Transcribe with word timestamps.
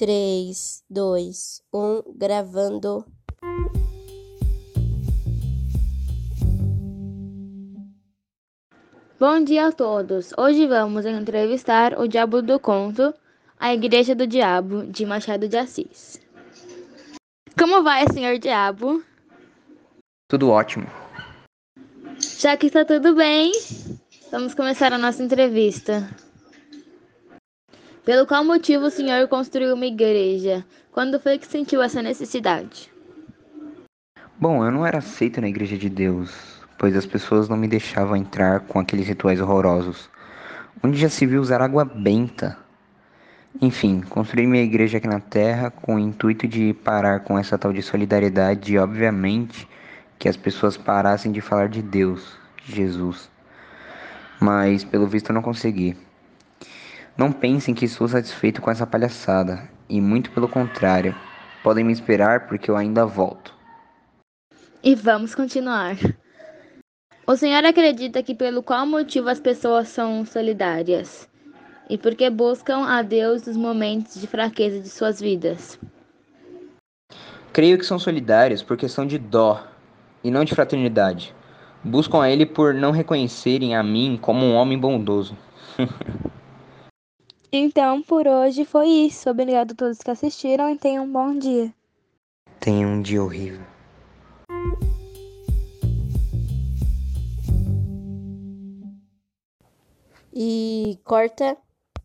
3, 0.00 0.82
2, 0.88 1.62
1, 1.74 2.02
gravando. 2.16 3.04
Bom 9.18 9.44
dia 9.44 9.66
a 9.66 9.72
todos! 9.72 10.32
Hoje 10.38 10.66
vamos 10.66 11.04
entrevistar 11.04 12.00
o 12.00 12.08
Diabo 12.08 12.40
do 12.40 12.58
Conto, 12.58 13.12
a 13.58 13.74
Igreja 13.74 14.14
do 14.14 14.26
Diabo, 14.26 14.86
de 14.86 15.04
Machado 15.04 15.46
de 15.46 15.58
Assis. 15.58 16.18
Como 17.58 17.82
vai, 17.82 18.06
senhor 18.10 18.38
Diabo? 18.38 19.02
Tudo 20.30 20.48
ótimo. 20.48 20.86
Já 22.38 22.56
que 22.56 22.68
está 22.68 22.86
tudo 22.86 23.14
bem, 23.14 23.52
vamos 24.32 24.54
começar 24.54 24.94
a 24.94 24.98
nossa 24.98 25.22
entrevista. 25.22 26.08
Pelo 28.04 28.26
qual 28.26 28.42
motivo 28.42 28.86
o 28.86 28.90
senhor 28.90 29.28
construiu 29.28 29.74
uma 29.74 29.84
igreja? 29.84 30.64
Quando 30.90 31.20
foi 31.20 31.38
que 31.38 31.46
sentiu 31.46 31.82
essa 31.82 32.02
necessidade? 32.02 32.90
Bom, 34.38 34.64
eu 34.64 34.70
não 34.70 34.86
era 34.86 34.98
aceito 34.98 35.38
na 35.38 35.48
igreja 35.48 35.76
de 35.76 35.90
Deus, 35.90 36.62
pois 36.78 36.96
as 36.96 37.04
pessoas 37.04 37.46
não 37.46 37.58
me 37.58 37.68
deixavam 37.68 38.16
entrar 38.16 38.60
com 38.60 38.78
aqueles 38.78 39.06
rituais 39.06 39.38
horrorosos, 39.38 40.08
onde 40.82 40.98
já 40.98 41.10
se 41.10 41.26
viu 41.26 41.42
usar 41.42 41.60
água 41.60 41.84
benta. 41.84 42.56
Enfim, 43.60 44.00
construí 44.00 44.46
minha 44.46 44.64
igreja 44.64 44.96
aqui 44.96 45.06
na 45.06 45.20
terra 45.20 45.70
com 45.70 45.96
o 45.96 45.98
intuito 45.98 46.48
de 46.48 46.72
parar 46.72 47.20
com 47.20 47.38
essa 47.38 47.58
tal 47.58 47.70
de 47.70 47.82
solidariedade 47.82 48.72
e, 48.72 48.78
obviamente, 48.78 49.68
que 50.18 50.26
as 50.26 50.38
pessoas 50.38 50.74
parassem 50.78 51.30
de 51.30 51.42
falar 51.42 51.68
de 51.68 51.82
Deus, 51.82 52.34
Jesus. 52.64 53.30
Mas, 54.40 54.84
pelo 54.84 55.06
visto, 55.06 55.28
eu 55.28 55.34
não 55.34 55.42
consegui. 55.42 55.94
Não 57.20 57.32
pensem 57.32 57.74
que 57.74 57.84
estou 57.84 58.08
satisfeito 58.08 58.62
com 58.62 58.70
essa 58.70 58.86
palhaçada, 58.86 59.68
e 59.90 60.00
muito 60.00 60.30
pelo 60.30 60.48
contrário, 60.48 61.14
podem 61.62 61.84
me 61.84 61.92
esperar 61.92 62.46
porque 62.46 62.70
eu 62.70 62.78
ainda 62.78 63.04
volto. 63.04 63.54
E 64.82 64.94
vamos 64.94 65.34
continuar. 65.34 65.96
O 67.26 67.36
senhor 67.36 67.62
acredita 67.62 68.22
que 68.22 68.34
pelo 68.34 68.62
qual 68.62 68.86
motivo 68.86 69.28
as 69.28 69.38
pessoas 69.38 69.88
são 69.88 70.24
solidárias? 70.24 71.28
E 71.90 71.98
porque 71.98 72.30
buscam 72.30 72.86
a 72.86 73.02
Deus 73.02 73.46
nos 73.46 73.54
momentos 73.54 74.18
de 74.18 74.26
fraqueza 74.26 74.80
de 74.80 74.88
suas 74.88 75.20
vidas? 75.20 75.78
Creio 77.52 77.76
que 77.76 77.84
são 77.84 77.98
solidárias 77.98 78.62
por 78.62 78.78
questão 78.78 79.06
de 79.06 79.18
dó 79.18 79.62
e 80.24 80.30
não 80.30 80.42
de 80.42 80.54
fraternidade. 80.54 81.34
Buscam 81.84 82.22
a 82.22 82.30
Ele 82.30 82.46
por 82.46 82.72
não 82.72 82.92
reconhecerem 82.92 83.76
a 83.76 83.82
mim 83.82 84.18
como 84.18 84.46
um 84.46 84.54
homem 84.54 84.78
bondoso. 84.78 85.36
Então, 87.52 88.00
por 88.00 88.28
hoje 88.28 88.64
foi 88.64 88.86
isso. 88.86 89.28
Obrigado 89.28 89.72
a 89.72 89.74
todos 89.74 89.98
que 89.98 90.10
assistiram 90.10 90.70
e 90.70 90.78
tenham 90.78 91.04
um 91.04 91.12
bom 91.12 91.36
dia. 91.36 91.74
Tenha 92.60 92.86
um 92.86 93.02
dia 93.02 93.22
horrível. 93.22 93.60
E 100.32 100.96
corta. 101.04 101.56